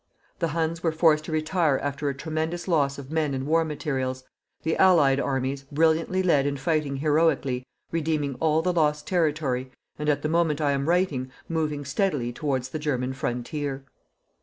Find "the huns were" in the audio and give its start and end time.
0.39-0.91